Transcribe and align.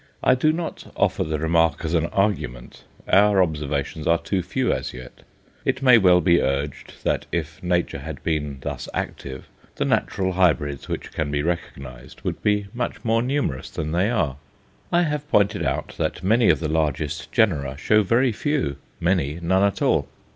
I 0.23 0.33
do 0.33 0.51
not 0.51 0.91
offer 0.95 1.23
the 1.23 1.37
remark 1.37 1.85
as 1.85 1.93
an 1.93 2.07
argument; 2.07 2.85
our 3.07 3.39
observations 3.43 4.07
are 4.07 4.17
too 4.17 4.41
few 4.41 4.73
as 4.73 4.95
yet. 4.95 5.21
It 5.63 5.83
may 5.83 5.99
well 5.99 6.21
be 6.21 6.41
urged 6.41 6.93
that 7.03 7.27
if 7.31 7.61
Nature 7.61 7.99
had 7.99 8.23
been 8.23 8.57
thus 8.61 8.89
active, 8.95 9.47
the 9.75 9.85
"natural 9.85 10.31
hybrids" 10.31 10.89
which 10.89 11.11
can 11.11 11.29
be 11.29 11.43
recognized 11.43 12.21
would 12.23 12.41
be 12.41 12.65
much 12.73 13.05
more 13.05 13.21
numerous 13.21 13.69
than 13.69 13.91
they 13.91 14.09
are. 14.09 14.37
I 14.91 15.03
have 15.03 15.29
pointed 15.29 15.63
out 15.63 15.89
that 15.99 16.23
many 16.23 16.49
of 16.49 16.59
the 16.61 16.67
largest 16.67 17.31
genera 17.31 17.77
show 17.77 18.01
very 18.01 18.31
few; 18.31 18.77
many 18.99 19.37
none 19.39 19.61
at 19.61 19.83
all. 19.83 20.07